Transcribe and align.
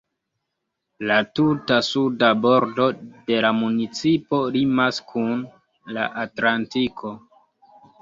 La 1.11 1.17
tuta 1.39 1.77
suda 1.89 2.31
bordo 2.47 2.89
de 3.29 3.39
la 3.47 3.53
municipo 3.61 4.43
limas 4.59 5.03
kun 5.15 5.49
la 5.95 6.11
Atlantiko. 6.27 7.19